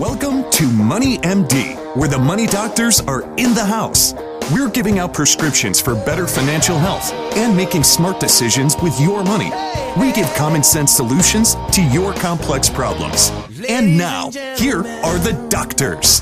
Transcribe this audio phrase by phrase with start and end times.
[0.00, 4.14] Welcome to Money MD, where the money doctors are in the house.
[4.50, 9.52] We're giving out prescriptions for better financial health and making smart decisions with your money.
[10.00, 13.30] We give common sense solutions to your complex problems.
[13.68, 16.20] And now, here are the doctors.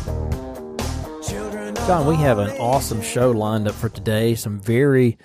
[1.87, 4.35] John, we have an awesome show lined up for today.
[4.35, 5.19] Some very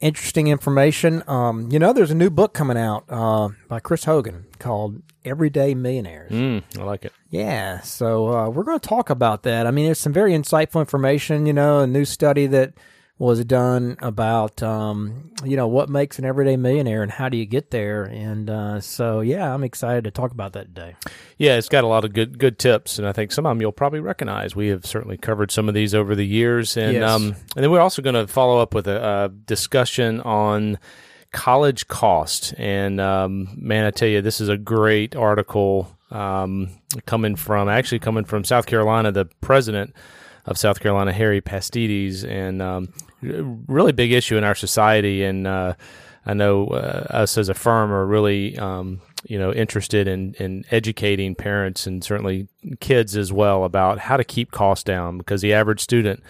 [0.00, 1.22] interesting information.
[1.26, 5.74] Um, you know, there's a new book coming out uh, by Chris Hogan called Everyday
[5.74, 6.30] Millionaires.
[6.30, 7.12] Mm, I like it.
[7.30, 9.66] Yeah, so uh, we're going to talk about that.
[9.66, 11.46] I mean, there's some very insightful information.
[11.46, 12.74] You know, a new study that
[13.18, 17.46] was done about um, you know what makes an everyday millionaire and how do you
[17.46, 18.04] get there.
[18.04, 20.94] And uh, so, yeah, I'm excited to talk about that today.
[21.36, 23.60] Yeah, it's got a lot of good good tips, and I think some of them
[23.60, 24.54] you'll probably recognize.
[24.54, 27.10] We have certainly covered some of these over the years, and Yes.
[27.10, 30.78] um, and then we're also going to follow up with a, a discussion on
[31.32, 32.54] college cost.
[32.56, 36.70] And um, man, I tell you, this is a great article um,
[37.04, 39.10] coming from actually coming from South Carolina.
[39.12, 39.92] The president
[40.46, 42.88] of South Carolina, Harry Pastides, and um,
[43.22, 45.24] really big issue in our society.
[45.24, 45.74] And uh,
[46.26, 50.64] I know uh, us as a firm are really um, you know interested in in
[50.70, 52.48] educating parents and certainly
[52.80, 56.22] kids as well about how to keep costs down because the average student.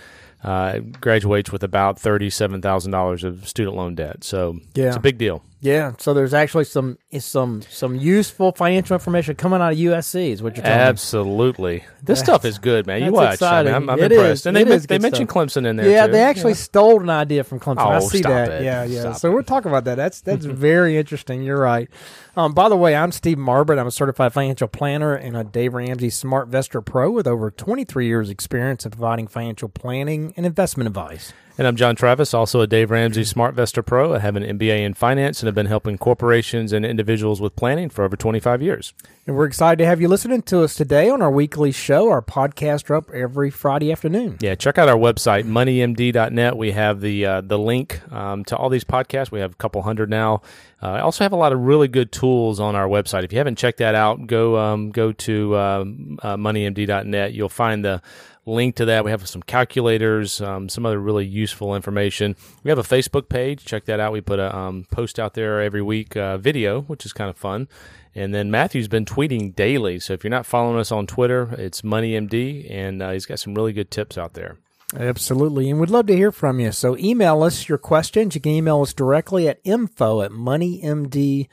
[0.45, 4.87] Uh, graduates with about thirty-seven thousand dollars of student loan debt, so Yeah.
[4.87, 5.43] it's a big deal.
[5.61, 10.41] Yeah, so there's actually some some some useful financial information coming out of USC, is
[10.41, 10.65] what you're.
[10.65, 13.03] Absolutely, this stuff is good, man.
[13.03, 13.75] You watch, I mean.
[13.75, 14.47] I'm, I'm It impressed, is.
[14.47, 15.49] and they they good mentioned stuff.
[15.49, 15.91] Clemson in there.
[15.91, 16.13] Yeah, too.
[16.13, 17.79] they actually stole an idea from Clemson.
[17.79, 18.61] I Oh, see stop that.
[18.61, 18.65] it.
[18.65, 19.01] Yeah, yeah.
[19.01, 19.35] Stop so it.
[19.35, 19.97] we're talking about that.
[19.97, 21.43] That's that's very interesting.
[21.43, 21.89] You're right.
[22.37, 23.81] Um, by the way, I'm Steve Marbert.
[23.81, 28.07] I'm a certified financial planner and a Dave Ramsey Smart Vestor Pro with over 23
[28.07, 31.33] years experience in providing financial planning and investment advice.
[31.59, 34.15] And I'm John Travis, also a Dave Ramsey Smart Vestor Pro.
[34.15, 37.91] I have an MBA in finance and have been helping corporations and individuals with planning
[37.91, 38.95] for over 25 years.
[39.27, 42.11] And we're excited to have you listening to us today on our weekly show.
[42.11, 44.39] Our podcasts are up every Friday afternoon.
[44.41, 46.57] Yeah, check out our website, moneymd.net.
[46.57, 49.33] We have the uh, the link um, to all these podcasts.
[49.33, 50.43] We have a couple hundred now.
[50.81, 53.25] Uh, I also have a lot of really good tools on our website.
[53.25, 57.33] If you haven't checked that out, go um, go to um, uh, moneymd.net.
[57.33, 58.01] You'll find the
[58.49, 59.05] link to that.
[59.05, 62.37] We have some calculators, um, some other really useful information.
[62.65, 63.65] We have a Facebook page.
[63.65, 64.13] Check that out.
[64.13, 67.37] We put a um, post out there every week, uh, video, which is kind of
[67.37, 67.69] fun.
[68.15, 70.01] And then Matthew's been tweeting daily.
[70.01, 73.55] So if you're not following us on Twitter, it's MoneyMD, and uh, he's got some
[73.55, 74.57] really good tips out there.
[74.97, 75.69] Absolutely.
[75.71, 76.73] And we'd love to hear from you.
[76.73, 78.35] So email us your questions.
[78.35, 81.49] You can email us directly at info at moneymd.net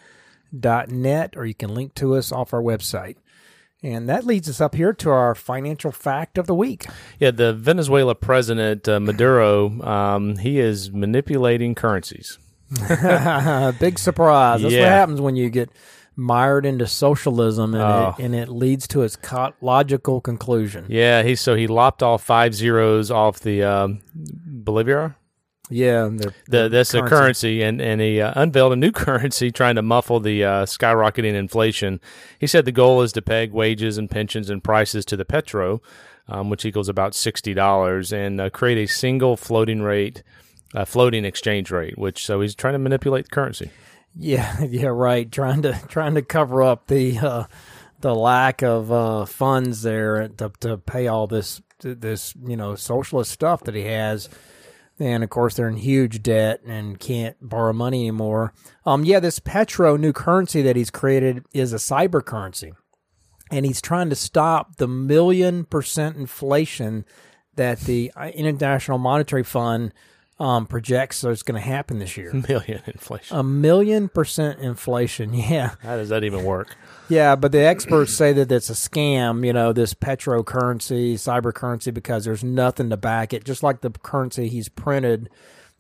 [1.36, 3.18] or you can link to us off our website.
[3.86, 6.88] And that leads us up here to our financial fact of the week.
[7.20, 12.40] Yeah, the Venezuela president uh, Maduro, um, he is manipulating currencies.
[13.80, 14.62] Big surprise.
[14.62, 15.70] That's what happens when you get
[16.16, 18.16] mired into socialism and, Oh.
[18.18, 20.86] it, and it leads to its co- logical conclusion.
[20.90, 25.16] Yeah, he so he lopped off five zeros off the um, bolivar.
[25.70, 26.10] Yeah.
[26.12, 27.16] they're- The, that's the currency.
[27.16, 31.34] currency, and and he uh, unveiled a new currency trying to muffle the uh, skyrocketing
[31.34, 32.00] inflation.
[32.40, 35.82] He said the goal is to peg wages and pensions and prices to the petro,
[36.28, 40.22] um, which equals about sixty dollars, and uh, create a single floating rate,
[40.76, 41.98] uh, floating exchange rate.
[41.98, 43.72] Which so he's trying to manipulate the currency.
[44.18, 45.30] Yeah, yeah, right.
[45.32, 47.44] Trying to trying to cover up the uh,
[48.02, 53.32] the lack of uh, funds there to to pay all this this you know socialist
[53.32, 54.30] stuff that he has,
[55.00, 58.54] and of course they're in huge debt and can't borrow money anymore.
[58.86, 62.74] Um, yeah, this Petro new currency that he's created is a cyber currency,
[63.52, 67.06] and he's trying to stop the million percent inflation
[67.56, 69.94] that the uh, International Monetary Fund
[70.38, 72.34] um, projects is going to happen this year.
[72.50, 73.38] Million inflation.
[73.38, 75.34] A million percent inflation.
[75.46, 75.76] Yeah.
[75.82, 76.76] How does that even work?
[77.08, 77.36] Yeah.
[77.36, 81.92] But the experts say that it's a scam, you know, this petro currency, cyber currency,
[81.92, 83.46] because there's nothing to back it.
[83.46, 85.30] Just like the currency he's printed,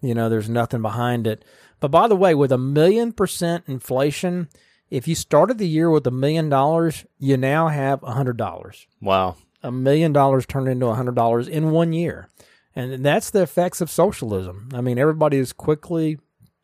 [0.01, 1.43] you know, there's nothing behind it.
[1.79, 4.49] But by the way, with a million percent inflation,
[4.89, 8.87] if you started the year with a million dollars, you now have a hundred dollars.
[9.01, 9.35] Wow.
[9.63, 12.29] A million dollars turned into a hundred dollars in one year.
[12.75, 14.69] And that's the effects of socialism.
[14.73, 16.19] I mean, everybody is quickly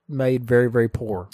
[0.10, 1.30] made very, very poor.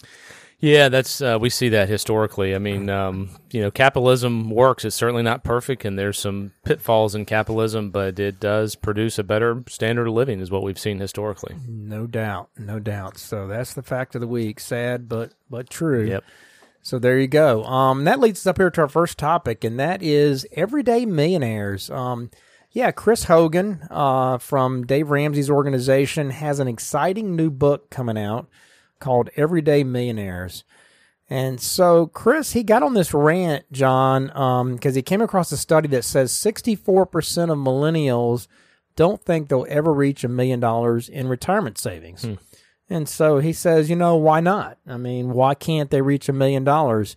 [0.60, 2.56] Yeah, that's uh, we see that historically.
[2.56, 4.86] I mean, um, you know, capitalism works.
[4.86, 9.24] It's certainly not perfect, and there's some pitfalls in capitalism, but it does produce a
[9.24, 11.56] better standard of living, is what we've seen historically.
[11.68, 13.20] No doubt, no doubt.
[13.20, 14.60] So that's the fact of the week.
[14.60, 16.08] Sad, but but true.
[16.08, 16.24] Yep.
[16.82, 17.64] So there you go.
[17.66, 21.92] Um, that leads us up here to our first topic, and that is everyday millionaires.
[21.92, 22.32] Um,
[22.78, 28.48] yeah, Chris Hogan uh, from Dave Ramsey's organization has an exciting new book coming out
[29.00, 30.64] called Everyday Millionaires.
[31.28, 35.58] And so Chris, he got on this rant, John, because um, he came across a
[35.58, 38.46] study that says 64% of millennials
[38.96, 42.22] don't think they'll ever reach a million dollars in retirement savings.
[42.22, 42.34] Hmm.
[42.92, 44.78] And so he says, you know, why not?
[44.86, 47.16] I mean, why can't they reach a million dollars?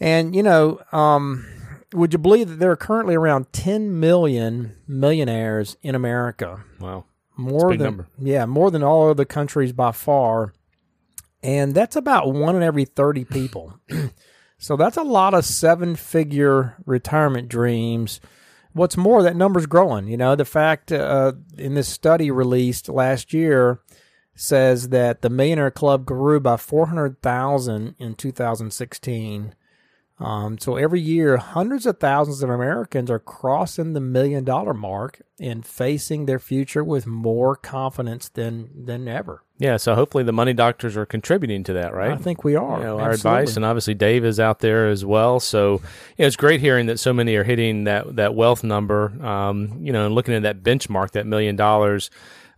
[0.00, 1.44] And, you know, um,
[1.92, 6.64] would you believe that there are currently around 10 million millionaires in America?
[6.78, 7.04] Wow.
[7.36, 8.08] More than, number.
[8.18, 10.52] yeah, more than all other countries by far
[11.42, 13.80] and that's about one in every 30 people.
[14.58, 18.20] so that's a lot of seven figure retirement dreams.
[18.72, 20.06] What's more, that number's growing.
[20.08, 23.80] You know, the fact uh, in this study released last year
[24.34, 29.54] says that the Millionaire Club grew by 400,000 in 2016
[30.20, 35.22] um, so every year, hundreds of thousands of Americans are crossing the million dollar mark
[35.40, 39.42] and facing their future with more confidence than than ever.
[39.56, 42.12] Yeah, so hopefully the money doctors are contributing to that, right?
[42.12, 42.78] I think we are.
[42.78, 45.40] You know, our advice, and obviously Dave is out there as well.
[45.40, 45.78] So you
[46.18, 49.10] know, it's great hearing that so many are hitting that that wealth number.
[49.24, 52.10] Um, you know, and looking at that benchmark, that million dollars.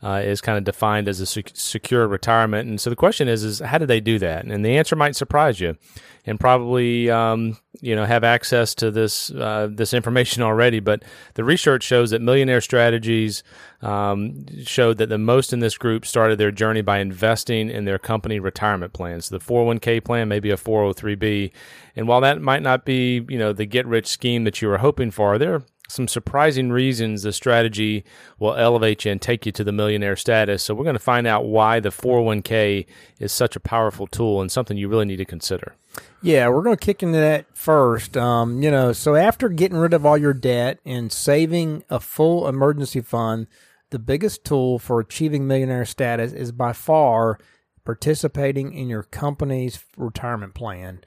[0.02, 3.44] Uh, is kind of defined as a sec- secure retirement, and so the question is:
[3.44, 4.44] is how do they do that?
[4.44, 5.76] And the answer might surprise you
[6.24, 10.80] and probably um, you know have access to this uh, this information already.
[10.80, 11.02] But
[11.34, 13.42] the research shows that millionaire strategies
[13.80, 17.98] um, showed that the most in this group started their journey by investing in their
[17.98, 19.28] company retirement plans.
[19.28, 21.50] The 401k plan, maybe a 403b,
[21.96, 24.78] and while that might not be you know the get rich scheme that you were
[24.78, 28.02] hoping for, there some surprising reasons the strategy
[28.38, 30.62] will elevate you and take you to the millionaire status.
[30.62, 32.86] So we're going to find out why the 401k
[33.20, 35.74] is such a powerful tool and something you really need to consider.
[36.22, 38.16] Yeah, we're going to kick into that first.
[38.16, 42.48] Um, you know, so after getting rid of all your debt and saving a full
[42.48, 43.46] emergency fund,
[43.90, 47.38] the biggest tool for achieving millionaire status is by far
[47.84, 51.00] participating in your company's retirement plan.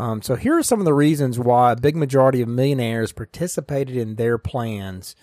[0.00, 3.96] Um, so here are some of the reasons why a big majority of millionaires participated
[3.96, 5.14] in their plans.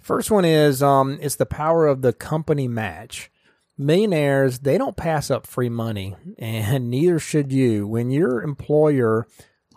[0.00, 3.28] First one is um, it's the power of the company match.
[3.76, 7.88] Millionaires they don't pass up free money, and neither should you.
[7.88, 9.26] When your employer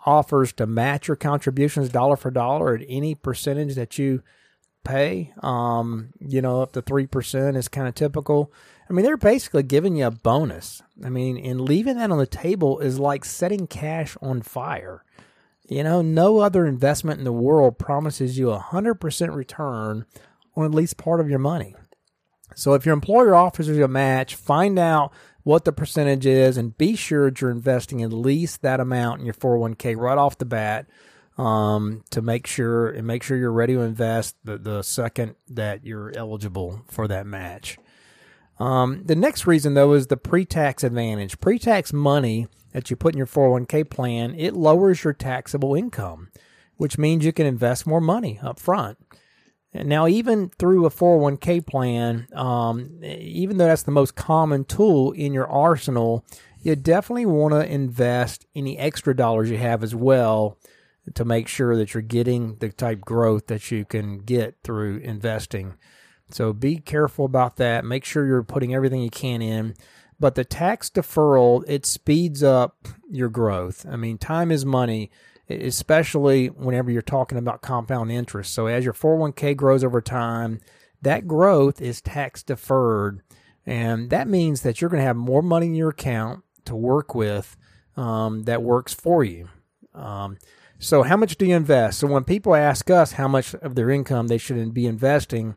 [0.06, 4.22] offers to match your contributions dollar for dollar at any percentage that you
[4.84, 8.52] pay, um, you know, up to three percent is kind of typical.
[8.88, 10.82] I mean, they're basically giving you a bonus.
[11.04, 15.04] I mean, and leaving that on the table is like setting cash on fire.
[15.68, 20.06] You know, no other investment in the world promises you a 100% return
[20.56, 21.74] on at least part of your money.
[22.54, 25.12] So if your employer offers you a match, find out
[25.42, 29.26] what the percentage is and be sure that you're investing at least that amount in
[29.26, 30.86] your 401k right off the bat
[31.36, 35.84] um, to make sure and make sure you're ready to invest the, the second that
[35.84, 37.78] you're eligible for that match.
[38.58, 41.40] Um, the next reason, though, is the pre-tax advantage.
[41.40, 46.30] Pre-tax money that you put in your 401k plan, it lowers your taxable income,
[46.76, 48.98] which means you can invest more money up front.
[49.74, 55.32] Now, even through a 401k plan, um, even though that's the most common tool in
[55.32, 56.24] your arsenal,
[56.60, 60.58] you definitely want to invest any extra dollars you have as well
[61.14, 65.74] to make sure that you're getting the type growth that you can get through investing.
[66.30, 67.84] So be careful about that.
[67.84, 69.74] Make sure you're putting everything you can in.
[70.20, 73.86] But the tax deferral, it speeds up your growth.
[73.88, 75.10] I mean, time is money,
[75.48, 78.52] especially whenever you're talking about compound interest.
[78.52, 80.60] So as your 401k grows over time,
[81.02, 83.22] that growth is tax deferred.
[83.64, 87.14] And that means that you're going to have more money in your account to work
[87.14, 87.56] with
[87.96, 89.48] um, that works for you.
[89.94, 90.38] Um,
[90.78, 91.98] so, how much do you invest?
[91.98, 95.56] So, when people ask us how much of their income they should be investing,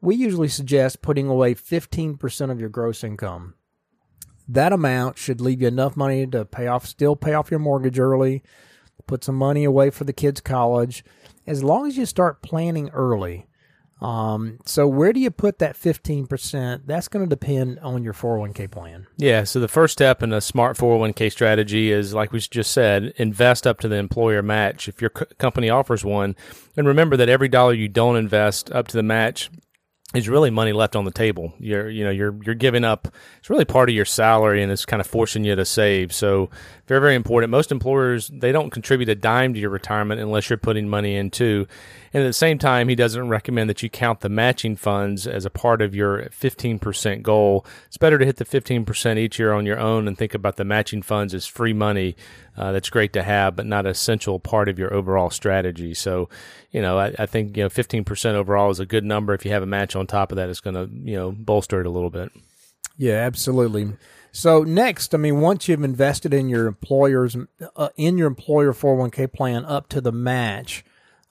[0.00, 3.54] we usually suggest putting away 15% of your gross income.
[4.46, 7.98] That amount should leave you enough money to pay off, still pay off your mortgage
[7.98, 8.42] early,
[9.06, 11.04] put some money away for the kids' college,
[11.46, 13.46] as long as you start planning early.
[14.00, 16.82] Um, so where do you put that 15%?
[16.86, 19.08] That's going to depend on your 401k plan.
[19.16, 19.42] Yeah.
[19.42, 23.66] So the first step in a smart 401k strategy is, like we just said, invest
[23.66, 24.88] up to the employer match.
[24.88, 26.36] If your company offers one,
[26.76, 29.50] and remember that every dollar you don't invest up to the match
[30.14, 31.52] is really money left on the table.
[31.58, 33.08] You're, you know, you're, you're giving up.
[33.38, 36.14] It's really part of your salary and it's kind of forcing you to save.
[36.14, 36.48] So
[36.88, 37.50] very, very important.
[37.50, 41.30] Most employers, they don't contribute a dime to your retirement unless you're putting money in
[41.30, 41.68] too.
[42.14, 45.44] And at the same time, he doesn't recommend that you count the matching funds as
[45.44, 47.66] a part of your 15% goal.
[47.88, 50.64] It's better to hit the 15% each year on your own and think about the
[50.64, 52.16] matching funds as free money.
[52.56, 55.92] Uh, that's great to have, but not essential part of your overall strategy.
[55.92, 56.30] So,
[56.70, 59.34] you know, I, I think, you know, 15% overall is a good number.
[59.34, 61.80] If you have a match on top of that, it's going to, you know, bolster
[61.80, 62.32] it a little bit.
[62.96, 63.92] Yeah, absolutely.
[64.38, 67.36] So next, I mean, once you've invested in your employer's
[67.74, 70.84] uh, in your employer 401k plan up to the match,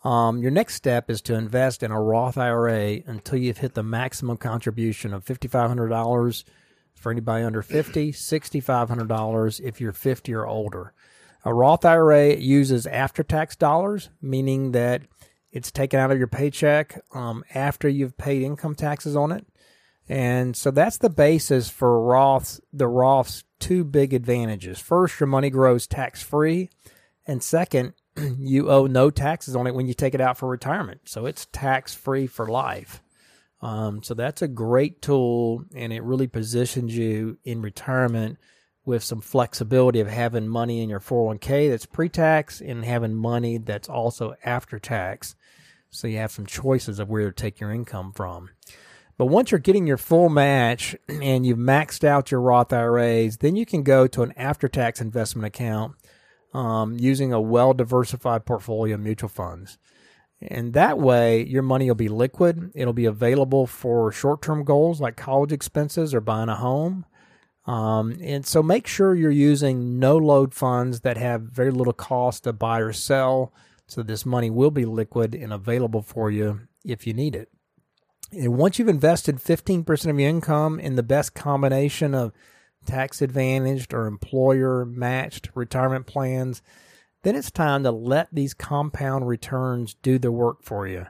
[0.03, 3.81] um, your next step is to invest in a Roth IRA until you've hit the
[3.81, 6.43] maximum contribution of $5,500
[6.95, 10.91] for anybody under 50, $6,500 if you're 50 or older.
[11.45, 15.03] A Roth IRA uses after tax dollars, meaning that
[15.53, 19.47] it's taken out of your paycheck um, after you've paid income taxes on it.
[20.09, 24.79] And so that's the basis for Roth's, the Roth's two big advantages.
[24.79, 26.69] First, your money grows tax free.
[27.25, 27.93] And second,
[28.39, 31.01] you owe no taxes on it when you take it out for retirement.
[31.05, 33.01] So it's tax free for life.
[33.61, 38.37] Um, so that's a great tool, and it really positions you in retirement
[38.85, 43.57] with some flexibility of having money in your 401k that's pre tax and having money
[43.57, 45.35] that's also after tax.
[45.89, 48.51] So you have some choices of where to take your income from.
[49.17, 53.55] But once you're getting your full match and you've maxed out your Roth IRAs, then
[53.55, 55.95] you can go to an after tax investment account
[56.53, 59.79] um, using a well diversified portfolio of mutual funds.
[60.39, 62.71] And that way, your money will be liquid.
[62.75, 67.05] It'll be available for short term goals like college expenses or buying a home.
[67.65, 72.43] Um, and so make sure you're using no load funds that have very little cost
[72.43, 73.51] to buy or sell.
[73.87, 77.49] So this money will be liquid and available for you if you need it.
[78.31, 82.33] And once you've invested 15% of your income in the best combination of
[82.85, 86.61] tax advantaged or employer matched retirement plans,
[87.23, 91.05] then it's time to let these compound returns do the work for you.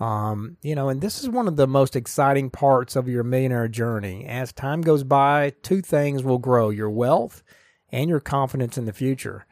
[0.00, 3.66] Um, you know, and this is one of the most exciting parts of your millionaire
[3.66, 4.24] journey.
[4.26, 7.42] As time goes by, two things will grow your wealth
[7.90, 9.46] and your confidence in the future.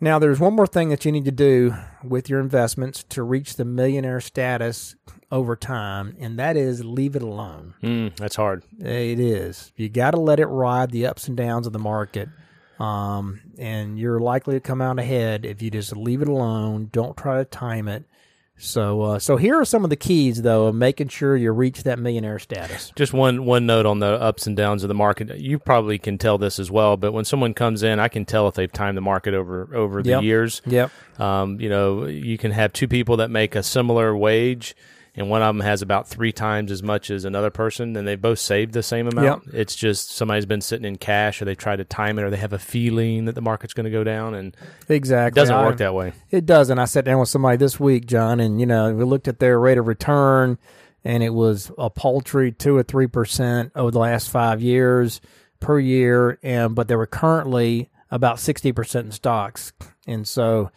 [0.00, 3.56] Now, there's one more thing that you need to do with your investments to reach
[3.56, 4.96] the millionaire status
[5.30, 7.74] over time, and that is leave it alone.
[7.82, 8.64] Mm, that's hard.
[8.78, 9.72] It is.
[9.76, 12.30] You got to let it ride the ups and downs of the market.
[12.78, 16.88] Um, and you're likely to come out ahead if you just leave it alone.
[16.90, 18.04] Don't try to time it.
[18.60, 21.82] So, uh, so here are some of the keys, though, of making sure you reach
[21.84, 22.92] that millionaire status.
[22.94, 25.38] Just one one note on the ups and downs of the market.
[25.38, 28.46] You probably can tell this as well, but when someone comes in, I can tell
[28.48, 30.22] if they've timed the market over over the Yep.
[30.22, 30.62] years.
[30.66, 30.90] Yep.
[31.18, 34.76] Um, you know, you can have two people that make a similar wage,
[35.16, 38.16] and one of them has about three times as much as another person, and they
[38.16, 39.44] both saved the same amount.
[39.52, 42.36] It's just somebody's been sitting in cash, or they try to time it, or they
[42.36, 44.56] have a feeling that the market's going to go down, and
[44.88, 46.12] exactly it doesn't I- work that way.
[46.30, 46.78] It doesn't.
[46.78, 49.58] I sat down with somebody this week, John, and you know we looked at their
[49.58, 50.58] rate of return,
[51.04, 55.20] and it was a paltry two or three percent over the last five years
[55.58, 59.72] per year, and but they were currently about sixty percent in stocks,
[60.06, 60.70] and so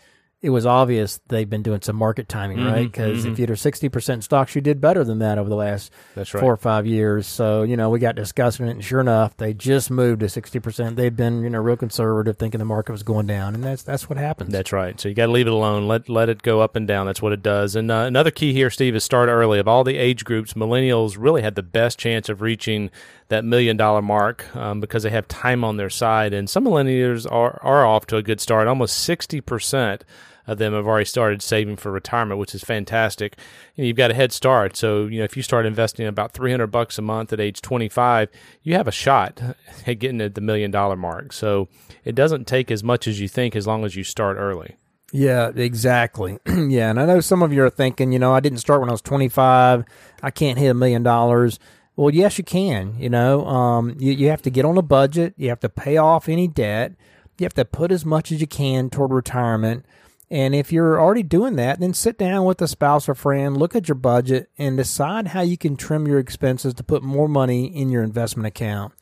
[0.44, 2.92] it was obvious they've been doing some market timing, Mm-hmm, right?
[2.92, 6.28] Because if you're sixty percent stocks, you did better than that over the last right.
[6.28, 7.26] four or five years.
[7.26, 10.60] So you know we got discussing it, and sure enough, they just moved to sixty
[10.60, 10.98] percent.
[10.98, 14.10] They've been you know real conservative, thinking the market was going down, and that's that's
[14.10, 14.52] what happens.
[14.52, 15.00] That's right.
[15.00, 15.88] So you got to leave it alone.
[15.88, 17.06] Let let it go up and down.
[17.06, 17.78] That's what it does.
[17.78, 19.60] And uh, another key here, Steve, is start early.
[19.60, 22.92] Of all the age groups, millennials really had the best chance of reaching
[23.30, 26.34] that million dollar mark um, because they have time on their side.
[26.34, 28.68] And some millennials are are off to a good start.
[28.68, 30.04] Almost sixty percent
[30.48, 33.38] of them have already started saving for retirement, which is fantastic.
[33.78, 34.76] And you've got a head start.
[34.76, 38.30] So, you know, if you start investing about 300 bucks a month at age 25,
[38.62, 39.42] you have a shot
[39.88, 41.34] at getting at the million dollar mark.
[41.34, 41.70] So
[42.04, 44.76] it doesn't take as much as you think as long as you start early.
[45.12, 46.40] Yeah, exactly.
[46.48, 48.90] yeah, and I know some of you are thinking, you know, I didn't start when
[48.90, 49.86] I was 25.
[50.24, 51.60] I can't hit a million dollars.
[51.96, 52.96] Well, yes, you can.
[52.98, 55.36] You know, um, you, you have to get on a budget.
[55.38, 56.94] You have to pay off any debt.
[57.38, 59.86] You have to put as much as you can toward retirement.
[60.34, 63.76] And if you're already doing that, then sit down with a spouse or friend, look
[63.76, 67.68] at your budget, and decide how you can trim your expenses to put more money
[67.68, 68.94] in your investment account.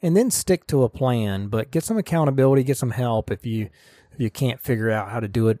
[0.00, 3.68] And then stick to a plan, but get some accountability, get some help if you
[4.12, 5.58] if you can't figure out how to do it,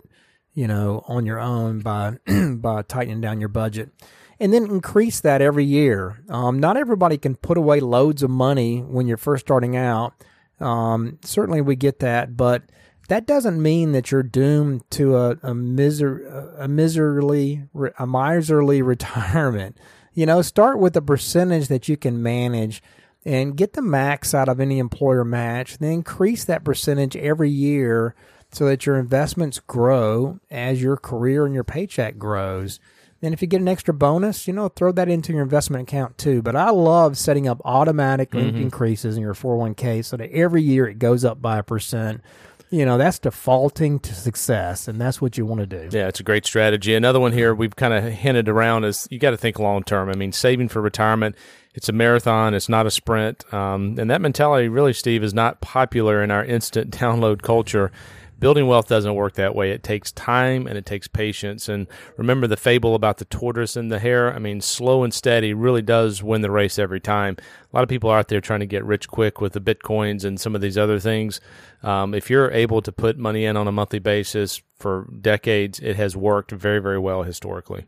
[0.54, 2.18] you know, on your own by
[2.54, 3.90] by tightening down your budget.
[4.38, 6.22] And then increase that every year.
[6.28, 10.14] Um, not everybody can put away loads of money when you're first starting out.
[10.60, 12.62] Um, certainly, we get that, but
[13.08, 17.62] that doesn't mean that you're doomed to a, a miser a miserly
[17.98, 19.76] a miserly retirement.
[20.14, 22.82] You know, start with a percentage that you can manage
[23.24, 25.78] and get the max out of any employer match.
[25.78, 28.14] Then increase that percentage every year
[28.52, 32.80] so that your investments grow as your career and your paycheck grows.
[33.20, 36.16] Then if you get an extra bonus, you know, throw that into your investment account
[36.16, 36.42] too.
[36.42, 38.56] But I love setting up automatic mm-hmm.
[38.56, 42.22] increases in your 401k so that every year it goes up by a percent
[42.70, 45.96] you know that's defaulting to success, and that's what you want to do.
[45.96, 46.94] Yeah, it's a great strategy.
[46.94, 50.08] Another one here we've kind of hinted around is you got to think long term.
[50.08, 51.36] I mean, saving for retirement,
[51.74, 53.52] it's a marathon, it's not a sprint.
[53.52, 57.92] Um, and that mentality, really, Steve, is not popular in our instant download culture
[58.38, 59.70] building wealth doesn't work that way.
[59.70, 61.68] It takes time and it takes patience.
[61.68, 64.32] And remember the fable about the tortoise and the hare?
[64.32, 67.36] I mean, slow and steady really does win the race every time.
[67.72, 70.24] A lot of people are out there trying to get rich quick with the bitcoins
[70.24, 71.40] and some of these other things.
[71.82, 75.96] Um, if you're able to put money in on a monthly basis for decades, it
[75.96, 77.86] has worked very, very well historically.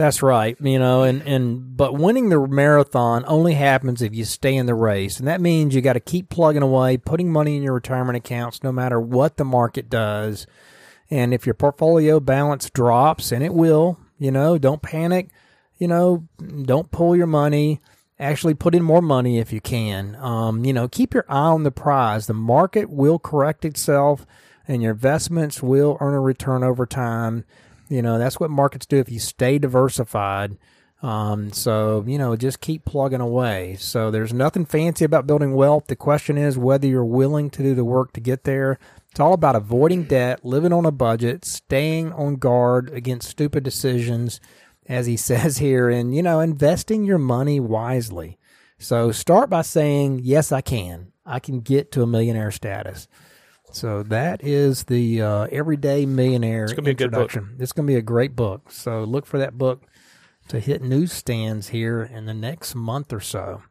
[0.00, 0.56] That's right.
[0.58, 4.74] You know, and, and but winning the marathon only happens if you stay in the
[4.74, 5.18] race.
[5.18, 8.62] And that means you got to keep plugging away, putting money in your retirement accounts
[8.62, 10.46] no matter what the market does.
[11.10, 15.28] And if your portfolio balance drops, and it will, you know, don't panic.
[15.76, 16.26] You know,
[16.62, 17.82] don't pull your money.
[18.18, 20.16] Actually, put in more money if you can.
[20.16, 22.26] Um, you know, keep your eye on the prize.
[22.26, 24.24] The market will correct itself,
[24.66, 27.44] and your investments will earn a return over time.
[27.90, 30.56] You know, that's what markets do if you stay diversified.
[31.02, 33.76] Um, so, you know, just keep plugging away.
[33.78, 35.86] So there's nothing fancy about building wealth.
[35.86, 38.78] The question is whether you're willing to do the work to get there.
[39.10, 44.40] It's all about avoiding debt, living on a budget, staying on guard against stupid decisions,
[44.86, 48.38] as he says here, and, you know, investing your money wisely.
[48.78, 51.12] So start by saying, yes, I can.
[51.26, 53.08] I can get to a millionaire status.
[53.72, 57.38] So that is the uh, Everyday Millionaire it's gonna be introduction.
[57.38, 57.62] A good book.
[57.62, 58.70] It's going to be a great book.
[58.70, 59.84] So look for that book
[60.48, 63.62] to hit newsstands here in the next month or so.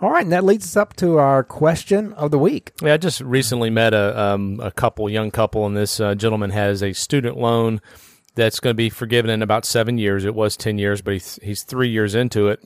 [0.00, 2.72] All right, and that leads us up to our question of the week.
[2.80, 6.50] Yeah, I just recently met a um, a couple, young couple, and this uh, gentleman
[6.50, 7.80] has a student loan
[8.36, 10.24] that's going to be forgiven in about seven years.
[10.24, 12.60] It was ten years, but he's, he's three years into it,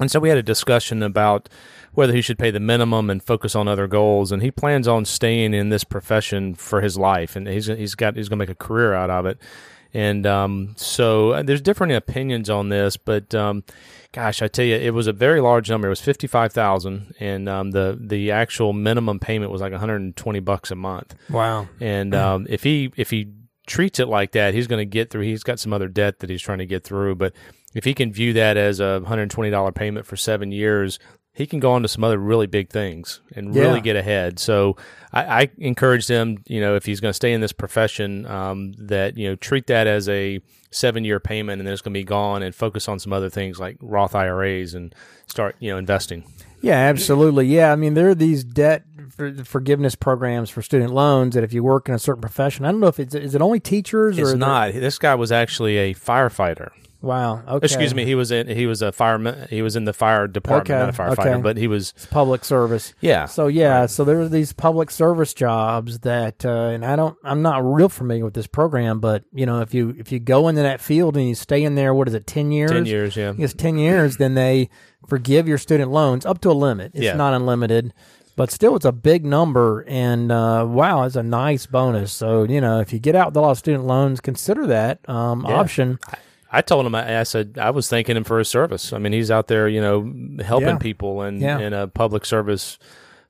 [0.00, 1.48] and so we had a discussion about
[1.92, 4.32] whether he should pay the minimum and focus on other goals.
[4.32, 8.16] And he plans on staying in this profession for his life, and he's he's got
[8.16, 9.38] he's going to make a career out of it.
[9.92, 13.64] And um, so uh, there's different opinions on this, but um,
[14.12, 15.88] gosh, I tell you, it was a very large number.
[15.88, 20.40] It was fifty five thousand, and um, the the actual minimum payment was like 120
[20.40, 21.16] bucks a month.
[21.28, 21.68] Wow!
[21.80, 23.32] And um, if he if he
[23.66, 25.22] treats it like that, he's going to get through.
[25.22, 27.32] He's got some other debt that he's trying to get through, but
[27.74, 30.98] if he can view that as a $120 payment for seven years,
[31.32, 33.80] he can go on to some other really big things and really Yeah.
[33.80, 34.38] get ahead.
[34.38, 34.76] So
[35.12, 38.72] I, I encourage him, you know, if he's going to stay in this profession, um,
[38.78, 40.40] that you know treat that as a
[40.72, 43.30] seven year payment and then it's going to be gone, and focus on some other
[43.30, 44.94] things like Roth IRAs and
[45.26, 46.24] start you know investing.
[46.62, 47.46] Yeah, absolutely.
[47.46, 48.82] Yeah, I mean there are these debt
[49.16, 52.70] for- forgiveness programs for student loans that if you work in a certain profession, I
[52.72, 54.72] don't know if it's is it only teachers or It's it- not.
[54.72, 56.70] This guy was actually a firefighter.
[57.02, 57.42] Wow.
[57.48, 57.64] Okay.
[57.64, 58.04] Excuse me.
[58.04, 58.46] He was in.
[58.46, 59.46] He was a fireman.
[59.48, 61.40] He was in the fire department, Okay, not a firefighter, okay.
[61.42, 61.94] but he was.
[62.10, 62.92] public service.
[63.00, 63.24] Yeah.
[63.24, 67.40] So yeah, so there are these public service jobs that, uh, and I don't, I'm
[67.40, 70.60] not real familiar with this program, but you know, if you if you go into
[70.62, 72.70] that field and you stay in there, what is it, ten years?
[72.70, 73.16] Ten years.
[73.16, 73.32] Yeah.
[73.38, 74.68] It's ten years, then they
[75.08, 76.92] forgive your student loans up to a limit.
[76.94, 77.14] It's Yeah.
[77.14, 77.94] not unlimited,
[78.36, 82.12] but still, it's a big number, and uh, wow, it's a nice bonus.
[82.12, 85.00] So you know, if you get out with a lot of student loans, consider that
[85.08, 85.54] um, Yeah.
[85.54, 85.98] option.
[86.52, 86.94] I told him.
[86.94, 88.92] I I said I was thanking him for his service.
[88.92, 90.12] I mean, he's out there, you know,
[90.44, 90.78] helping Yeah.
[90.78, 91.58] people and Yeah.
[91.58, 92.78] in a public service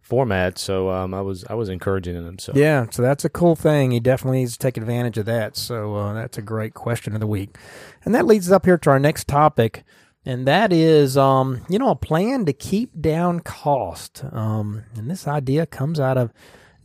[0.01, 0.59] format.
[0.59, 2.39] So um, I was I was encouraging him.
[2.39, 3.91] So Yeah, so that's a cool thing.
[3.93, 5.57] He definitely needs to take advantage of that.
[5.57, 7.57] So uh, that's a great question of the week,
[8.05, 9.85] and that leads us up here to our next topic,
[10.27, 14.25] and that is, um, you know, a plan to keep down cost.
[14.33, 16.33] Um, and this idea comes out of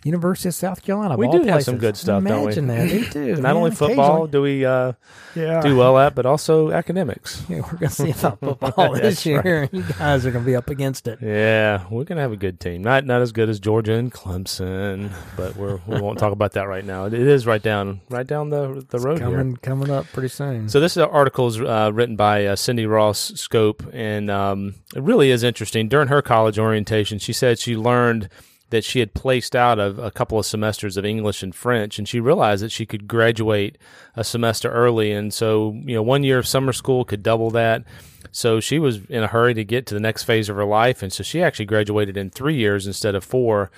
[0.05, 1.17] University of South Carolina.
[1.17, 1.65] We do have places.
[1.65, 2.53] some good stuff, don't we?
[2.55, 3.35] Imagine that they do.
[3.41, 4.93] not only football do we uh,
[5.33, 5.61] yeah.
[5.61, 7.43] do well at, but also academics.
[7.55, 9.45] Yeah, we're gonna see about football this right.
[9.45, 9.69] year.
[9.71, 11.19] You guys are gonna be up against it.
[11.21, 12.83] Yeah, we're gonna have a good team.
[12.83, 16.67] Not not as good as Georgia and Clemson, but we're we won't talk about that
[16.67, 17.05] right now.
[17.05, 19.29] It is right down right down the the road here.
[19.29, 20.69] Coming coming up pretty soon.
[20.69, 25.31] So this article is uh, written by uh, Cindi Ross Scoppe, and um, it really
[25.31, 25.87] is interesting.
[25.87, 28.29] During her college orientation, she said she learned
[28.69, 32.07] that she had placed out of a couple of semesters of English and French, and
[32.07, 33.77] she realized that she could graduate
[34.15, 35.11] a semester early.
[35.11, 37.83] And so, you know, one year of summer school could double that.
[38.31, 41.01] So she was in a hurry to get to the next phase of her life,
[41.03, 43.71] and so she actually graduated in three years instead of four.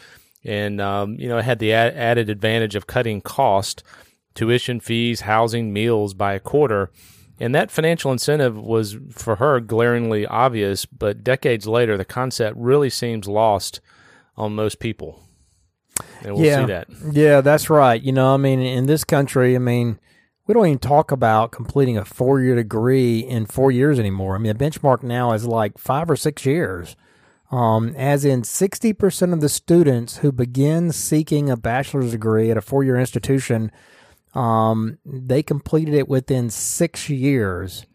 [0.43, 3.83] And um, you know, it had the a- added advantage of cutting cost
[4.33, 6.91] tuition fees, housing, meals by a quarter.
[7.39, 12.89] And that financial incentive was for her glaringly obvious, but decades later, the concept really
[12.89, 13.79] seems lost
[14.37, 15.21] on most people.
[16.23, 16.59] And we'll yeah.
[16.61, 16.87] see that.
[17.11, 18.01] Yeah, that's right.
[18.01, 19.99] You know, I mean, in this country, I mean,
[20.45, 24.35] we don't even talk about completing a four year degree in four years anymore.
[24.35, 26.95] I mean, the benchmark now is like five or six years.
[27.49, 32.61] Um, as in 60% of the students who begin seeking a bachelor's degree at a
[32.61, 33.71] four year institution,
[34.33, 37.85] um, they completed it within six years.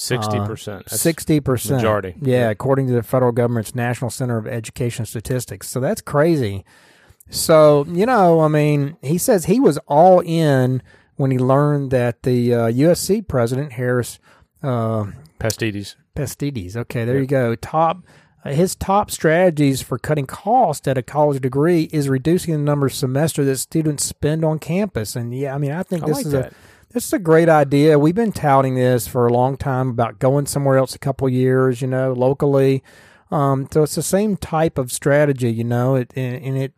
[0.00, 0.88] Sixty percent.
[0.88, 2.14] Sixty percent majority.
[2.22, 5.68] Yeah, according to the federal government's National Center of Education Statistics.
[5.68, 6.64] So that's crazy.
[7.28, 10.82] So you know, I mean, he says he was all in
[11.16, 14.18] when he learned that the uh, USC president Harris
[14.62, 15.04] uh,
[15.38, 15.96] Pastides.
[16.14, 16.78] Pastides.
[16.78, 17.54] Okay, there you go.
[17.54, 18.02] Top
[18.42, 22.86] uh, his top strategies for cutting cost at a college degree is reducing the number
[22.86, 25.14] of semester that students spend on campus.
[25.14, 26.52] And yeah, I mean, I think I this like is that.
[26.52, 26.54] a
[26.92, 27.98] this is a great idea.
[27.98, 31.80] We've been touting this for a long time about going somewhere else a couple years,
[31.80, 32.82] you know, locally.
[33.30, 36.72] Um, so it's the same type of strategy, you know, it, and, and it,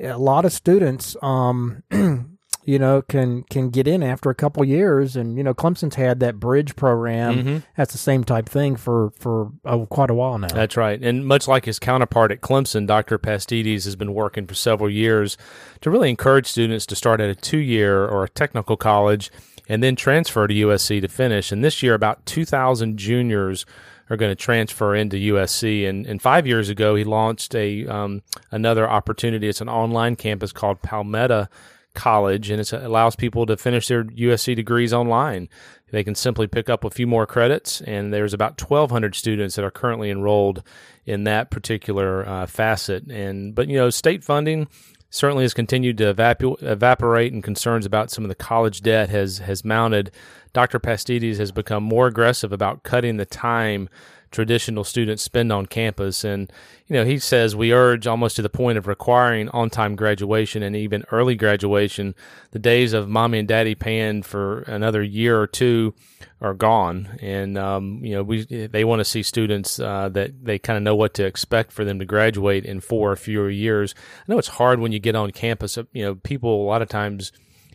[0.00, 1.84] a lot of students, um,
[2.64, 5.16] you know, can, can get in after a couple years.
[5.16, 7.34] And, you know, Clemson's had that bridge program.
[7.34, 7.58] Mm-hmm.
[7.76, 10.48] That's the same type thing for, for uh, quite a while now.
[10.48, 11.00] That's right.
[11.02, 13.18] And much like his counterpart at Clemson, Dr.
[13.18, 15.36] Pastides has been working for several years
[15.82, 19.30] to really encourage students to start at a two year or a technical college
[19.68, 21.52] and then transfer to USC to finish.
[21.52, 23.66] And this year, about 2,000 juniors
[24.10, 25.88] are going to transfer into USC.
[25.88, 29.48] And, and five years ago, he launched a um, another opportunity.
[29.48, 31.48] It's an online campus called Palmetto
[31.94, 35.48] College, and it allows people to finish their USC degrees online.
[35.90, 39.64] They can simply pick up a few more credits, and there's about 1,200 students that
[39.64, 40.62] are currently enrolled
[41.06, 43.04] in that particular uh, facet.
[43.10, 44.68] And but you know, state funding
[45.10, 49.38] certainly has continued to evapu- evaporate, and concerns about some of the college debt has
[49.38, 50.10] has mounted.
[50.52, 50.78] Dr.
[50.78, 53.88] Pastides has become more aggressive about cutting the time
[54.34, 56.24] traditional students spend on campus.
[56.24, 56.52] And,
[56.88, 60.62] you know, he says we urge almost to the point of requiring on time graduation
[60.62, 62.14] and even early graduation.
[62.50, 65.94] The days of mommy and daddy paying for another year or two
[66.40, 67.16] are gone.
[67.22, 70.82] And, um, you know, we, they want to see students uh, that they kind of
[70.82, 73.94] know what to expect for them to graduate in four or fewer years.
[73.96, 75.78] I know it's hard when you get on campus.
[75.92, 77.32] You know, people a lot of times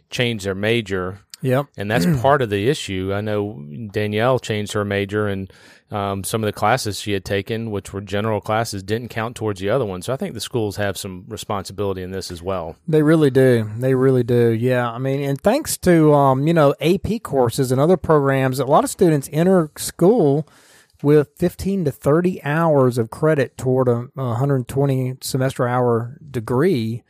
[0.09, 1.67] change their major Yep.
[1.77, 3.11] and that's part of the issue.
[3.13, 5.51] I know Danielle changed her major, and
[5.91, 9.59] um, some of the classes she had taken, which were general classes, didn't count towards
[9.59, 10.01] the other one.
[10.01, 12.75] So I think the schools have some responsibility in this as well.
[12.87, 13.69] They really do.
[13.77, 14.49] They really do.
[14.49, 14.89] Yeah.
[14.89, 18.83] I mean, and thanks to, um, you know, AP courses and other programs, a lot
[18.83, 20.47] of students enter school
[21.01, 27.03] with 15 to 30 hours of credit toward a 120 semester hour degree.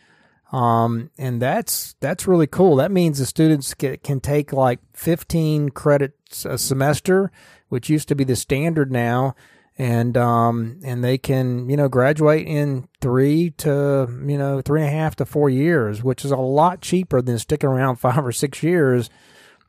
[0.52, 2.78] Um, and that's, that's really cool.
[2.78, 7.32] That means the students can, can take like 15 credits a semester,
[7.70, 9.36] which used to be the standard now.
[9.78, 14.90] And, um, and they can, you know, graduate in three to, you know, three and
[14.90, 18.32] a half to four years, which is a lot cheaper than sticking around five or
[18.32, 19.10] six years.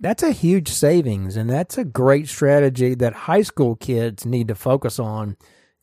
[0.00, 1.36] That's a huge savings.
[1.36, 5.36] And that's a great strategy that high school kids need to focus on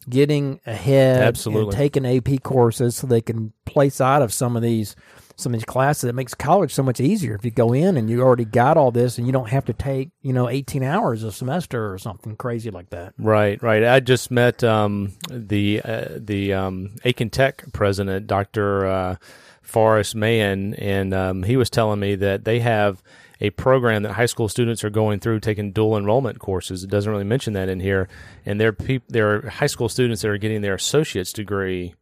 [0.09, 1.63] getting ahead Absolutely.
[1.63, 4.95] and taking AP courses so they can place out of some of these
[5.37, 6.05] some of these classes.
[6.09, 8.91] It makes college so much easier if you go in and you already got all
[8.91, 12.35] this and you don't have to take, you know, 18 hours a semester or something
[12.35, 13.13] crazy like that.
[13.19, 13.83] Right, right.
[13.83, 18.87] I just met um, the uh, the um, Aiken Tech president, Dr.
[18.87, 19.15] Uh,
[19.61, 23.03] Forrest Mahan, and um, he was telling me that they have
[23.39, 26.83] a program that high school students are going through taking dual enrollment courses.
[26.83, 28.07] It doesn't really mention that in here,
[28.45, 31.93] and they're peop- they're high school students that are getting their associate's degree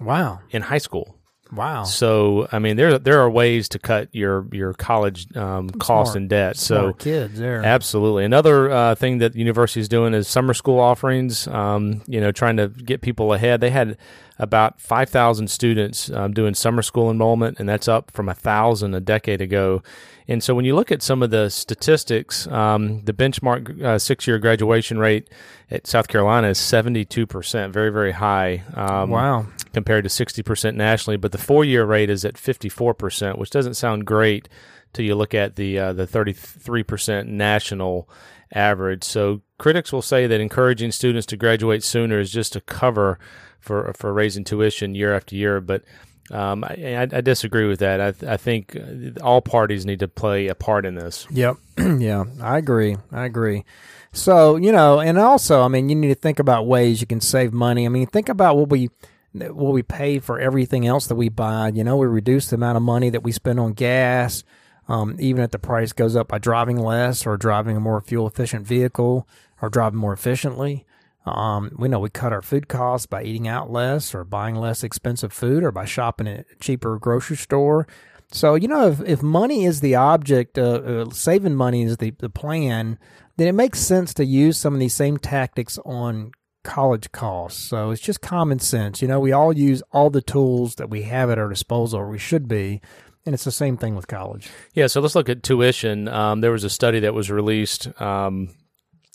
[0.00, 0.40] Wow.
[0.50, 1.16] in high school.
[1.52, 1.82] Wow.
[1.82, 6.28] So I mean, there there are ways to cut your your college um, costs and
[6.28, 6.56] debt.
[6.56, 7.60] So kids there.
[7.64, 8.24] Absolutely.
[8.24, 11.48] Another uh, thing that the university is doing is summer school offerings.
[11.48, 13.60] Um, you know, trying to get people ahead.
[13.60, 13.98] They had
[14.38, 18.94] about five thousand students um, doing summer school enrollment, and that's up from a thousand
[18.94, 19.82] a decade ago.
[20.28, 24.38] And so, when you look at some of the statistics, um, the benchmark uh, six-year
[24.38, 25.28] graduation rate
[25.70, 28.62] at South Carolina is seventy-two percent, very, very high.
[28.74, 29.46] Um, wow.
[29.72, 34.04] compared to 60% nationally, but the four year rate is at 54%, which doesn't sound
[34.04, 34.48] great
[34.92, 38.08] till you look at the uh, the 33% national
[38.52, 39.04] average.
[39.04, 43.18] So critics will say that encouraging students to graduate sooner is just a cover
[43.60, 45.84] for for raising tuition year after year, but
[46.30, 48.00] um, I, I, disagree with that.
[48.00, 48.76] I, th- I think
[49.20, 51.26] all parties need to play a part in this.
[51.30, 51.56] Yep.
[51.78, 52.96] yeah, I agree.
[53.10, 53.64] I agree.
[54.12, 57.20] So, you know, and also, I mean, you need to think about ways you can
[57.20, 57.84] save money.
[57.84, 58.90] I mean, think about what we
[59.32, 61.68] what we pay for everything else that we buy.
[61.68, 64.42] You know, we reduce the amount of money that we spend on gas,
[64.88, 68.26] um, even if the price goes up by driving less or driving a more fuel
[68.26, 69.28] efficient vehicle
[69.62, 70.84] or driving more efficiently.
[71.26, 74.82] Um, we know we cut our food costs by eating out less or buying less
[74.82, 77.86] expensive food or by shopping at a cheaper grocery store.
[78.32, 82.12] So, you know, if, if money is the object, uh, uh, saving money is the,
[82.18, 82.98] the plan,
[83.36, 87.62] then it makes sense to use some of these same tactics on college costs.
[87.62, 89.02] So it's just common sense.
[89.02, 92.08] You know, we all use all the tools that we have at our disposal, or
[92.08, 92.80] we should be.
[93.26, 94.48] And it's the same thing with college.
[94.74, 96.08] Yeah, so let's look at tuition.
[96.08, 98.48] Um, there was a study that was released um,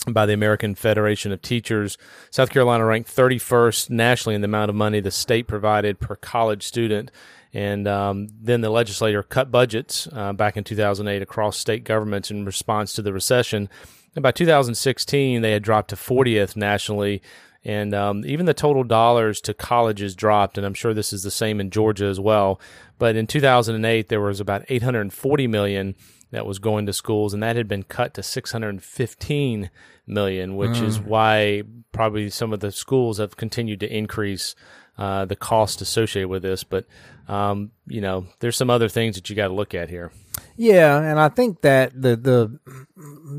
[0.08, 1.98] by the American Federation of Teachers.
[2.30, 6.64] South Carolina ranked 31st nationally in the amount of money the state provided per college
[6.64, 7.12] student.
[7.54, 12.44] And um, then the legislature cut budgets uh, back in 2008 across state governments in
[12.44, 13.70] response to the recession.
[14.16, 17.22] And by 2016, they had dropped to 40th nationally.
[17.66, 20.58] And um, even the total dollars to colleges dropped.
[20.58, 22.62] And I'm sure this is the same in Georgia as well.
[23.00, 25.96] But in 2008, there was about 840 million
[26.32, 29.70] that was going to schools, and that had been cut to 615
[30.08, 30.84] million, which mm.
[30.84, 34.56] is why probably some of the schools have continued to increase
[34.98, 36.64] uh, the cost associated with this.
[36.64, 36.86] But
[37.28, 40.12] um, you know, there's some other things that you got to look at here.
[40.58, 42.60] Yeah, and I think that the the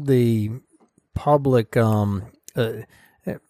[0.02, 0.50] the
[1.14, 2.72] public um, uh,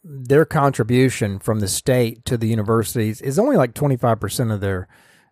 [0.02, 4.88] their contribution from the state to the universities is only like 25 percent of their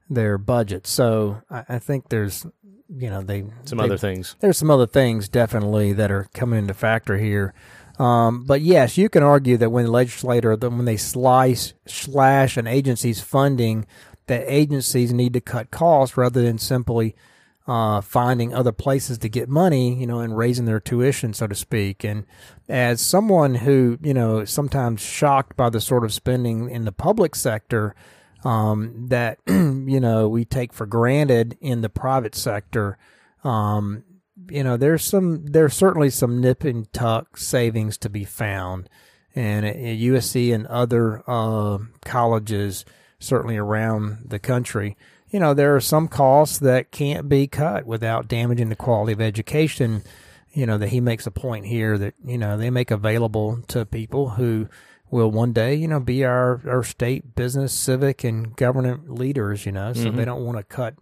[0.09, 0.87] their budget.
[0.87, 2.47] So I, I, think there's
[2.89, 4.37] you know they some they, other things.
[4.41, 7.55] There's some other things definitely that are coming into factor here.
[7.99, 12.67] Um, but yes, you can argue that when the legislator, when they slice slash an
[12.67, 13.87] agency's funding,
[14.27, 17.15] that agencies need to cut costs rather than simply
[17.66, 21.55] uh, finding other places to get money, you know, and raising their tuition, so to
[21.55, 22.05] speak.
[22.05, 22.27] And
[22.68, 27.35] as someone who, you know, sometimes shocked by the sort of spending in the public
[27.35, 27.94] sector
[28.44, 32.98] um, that, you know, we take for granted in the private sector,
[33.44, 34.05] um,
[34.50, 38.90] you know, there's some, there's certainly some nip and tuck savings to be found.
[39.35, 42.85] And at USC and other uh, colleges,
[43.18, 44.96] certainly around the country,
[45.35, 49.20] you know, there are some costs that can't be cut without damaging the quality of
[49.20, 50.05] education.
[50.53, 53.85] You know, that he makes a point here that, you know, they make available to
[53.85, 54.68] people who
[55.11, 59.73] will one day, you know, be our, our state business, civic, and government leaders, you
[59.73, 60.16] know, so mm-hmm.
[60.16, 60.94] they don't want to cut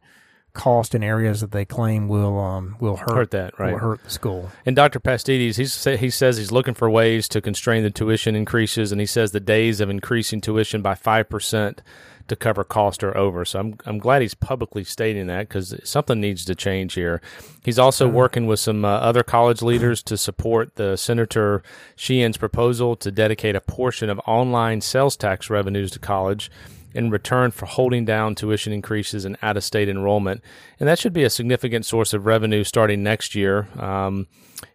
[0.54, 4.04] cost in areas that they claim will um, will hurt, hurt that right will hurt
[4.04, 4.50] the school.
[4.64, 4.98] And Dr.
[4.98, 9.06] Pastides, he's he says he's looking for ways to constrain the tuition increases, and he
[9.06, 11.82] says the days of increasing tuition by five percent
[12.28, 13.44] to cover cost are over.
[13.44, 17.20] So I'm I'm glad he's publicly stating that because something needs to change here.
[17.64, 21.62] He's also working with some uh, other college leaders to support the Senator
[21.96, 26.50] Sheheen's proposal to dedicate a portion of online sales tax revenues to college
[26.94, 30.42] in return for holding down tuition increases and out of state enrollment.
[30.78, 33.68] And that should be a significant source of revenue starting next year.
[33.78, 34.26] Um,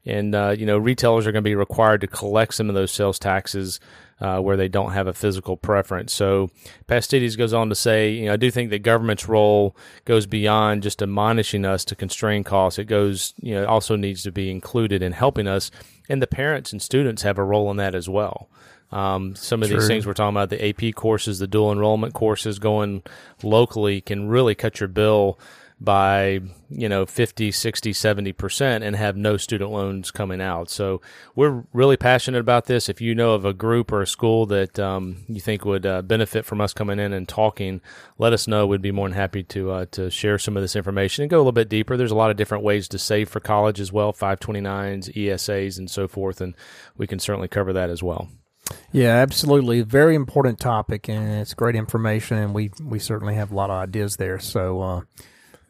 [0.05, 2.91] and, uh, you know, retailers are going to be required to collect some of those
[2.91, 3.79] sales taxes.
[4.19, 6.11] Uh, where they don't have a physical preference.
[6.11, 6.49] So
[6.87, 10.81] Pastides goes on to say, you know, I do think that government's role goes beyond
[10.81, 12.79] just admonishing us to constrain costs.
[12.79, 15.69] It goes, you know, also needs to be included in helping us,
[16.09, 18.49] and the parents and students have a role in that as well.
[18.91, 22.57] Um, some of these things we're talking about, the AP courses, the dual enrollment courses
[22.57, 23.03] going
[23.43, 25.37] locally can really cut your bill
[25.79, 30.71] by, you know, 50, 60, 70% and have no student loans coming out.
[30.71, 31.01] So
[31.35, 32.89] we're really passionate about this.
[32.89, 36.01] If you know of a group or a school that um, you think would uh,
[36.01, 37.79] benefit from us coming in and talking,
[38.17, 38.65] let us know.
[38.65, 41.37] We'd be more than happy to, uh, to share some of this information and go
[41.37, 41.95] a little bit deeper.
[41.95, 45.91] There's a lot of different ways to save for college as well, 529s, ESAs, and
[45.91, 46.41] so forth.
[46.41, 46.55] And
[46.97, 48.29] we can certainly cover that as well.
[48.91, 49.81] Yeah, absolutely.
[49.81, 53.75] Very important topic, and it's great information, and we we certainly have a lot of
[53.75, 54.39] ideas there.
[54.39, 55.01] So, uh,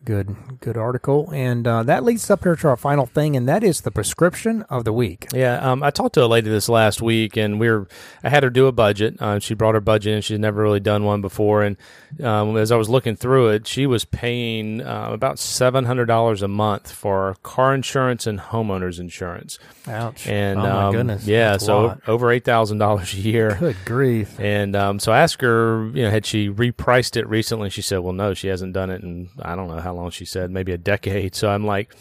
[0.06, 3.64] good good article, and uh, that leads up here to our final thing, and that
[3.64, 5.28] is the prescription of the week.
[5.34, 7.88] Yeah, um, I talked to a lady this last week, and we are
[8.24, 9.22] I had her do a budget.
[9.22, 11.78] Uh, she brought her budget and she'd never really done one before, and
[12.24, 16.42] um, as I was looking through it, she was paying uh, about seven hundred dollars
[16.42, 19.60] a month for car insurance and homeowners insurance.
[19.88, 20.28] Ouch!
[20.28, 23.58] And oh my um, goodness, yeah, That's so over eight thousand dollars a year.
[23.60, 24.40] Good grief!
[24.40, 27.70] And um, so I asked her, you know, had she repriced it recently?
[27.70, 30.26] She said, "Well, no, she hasn't done it and I don't know how long." She
[30.26, 31.36] said, maybe a decade.
[31.36, 31.96] So I'm like.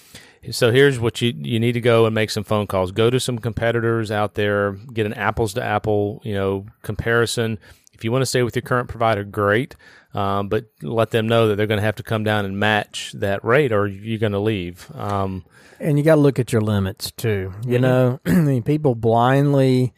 [0.53, 2.93] So here's what you you need to go and make some phone calls.
[2.93, 7.59] Go to some competitors out there, get an apples to apple, you know, comparison
[7.97, 9.75] if you want to stay with your current provider, great.
[10.13, 13.13] Um, but let them know that they're going to have to come down and match
[13.13, 14.91] that rate, or you're going to leave.
[14.95, 15.45] Um,
[15.81, 17.53] and you got to look at your limits too.
[17.67, 17.83] You mm-hmm.
[17.83, 19.95] know, I mean, people blindly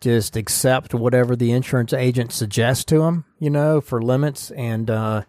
[0.00, 3.24] just accept whatever the insurance agent suggests to them.
[3.38, 5.22] You know, for limits, and uh,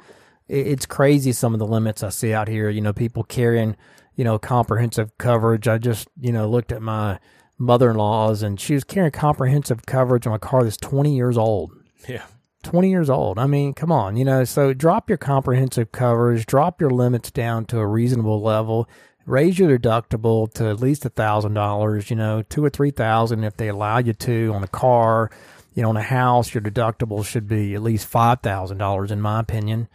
[0.49, 2.69] it's crazy some of the limits I see out here.
[2.69, 3.77] You know, people carrying
[4.15, 5.67] you know comprehensive coverage.
[5.67, 7.19] I just you know looked at my
[7.57, 11.73] mother-in-law's and she was carrying comprehensive coverage on a car that's 20 years old
[12.07, 12.23] yeah.
[12.63, 13.39] 20 years old.
[13.39, 17.65] I mean, come on, you know, so drop your comprehensive coverage, drop your limits down
[17.65, 18.89] to a reasonable level,
[19.25, 23.43] raise your deductible to at least a thousand dollars, you know, two or three thousand
[23.43, 25.31] if they allow you to on a car.
[25.75, 29.21] You know, on a house, your deductible should be at least five thousand dollars, in
[29.21, 29.87] my opinion.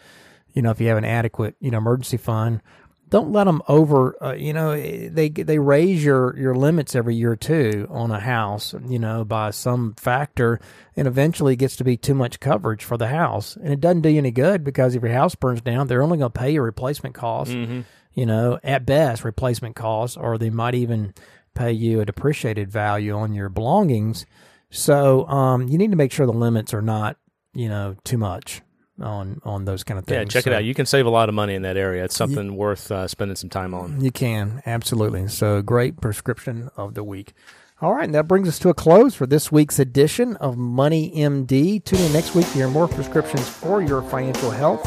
[0.55, 2.63] You know, if you have an adequate, you know, emergency fund,
[3.11, 4.17] don't let them over.
[4.23, 8.21] Uh, you know, they they raise your your limits every year or two on a
[8.21, 8.75] house.
[8.89, 10.61] You know, by some factor,
[10.97, 14.03] and eventually it gets to be too much coverage for the house, and it doesn't
[14.03, 16.53] do you any good because if your house burns down, they're only going to pay
[16.53, 17.55] your replacement costs.
[17.55, 17.83] Mm-hmm.
[18.15, 21.15] You know, at best, replacement costs, or they might even
[21.55, 24.25] pay you a depreciated value on your belongings.
[24.71, 27.17] So um, you need to make sure the limits are not,
[27.55, 28.63] you know, too much
[29.01, 30.19] on on those kind of things.
[30.19, 30.65] Yeah, check So it out.
[30.65, 32.05] You can save a lot of money in that area.
[32.05, 34.01] It's something worth uh, spending some time on.
[34.01, 35.29] You can absolutely.
[35.29, 37.33] So great prescription of the week.
[37.81, 41.13] All right, and that brings us to a close for this week's edition of Money
[41.15, 41.85] MD.
[41.85, 44.87] Tune in next week to hear more prescriptions for your financial health.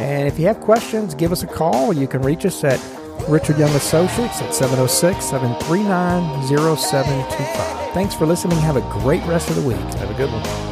[0.00, 1.92] And if you have questions, give us a call.
[1.92, 2.80] You can reach us at
[3.28, 7.92] Richard Young Associates at 706 739 0725.
[7.92, 8.56] Thanks for listening.
[8.58, 9.76] Have a great rest of the week.
[9.76, 10.71] Have a good one.